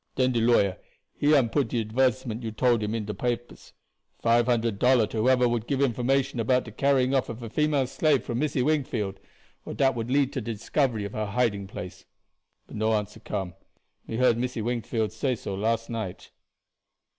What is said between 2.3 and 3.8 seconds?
you told him in the papers: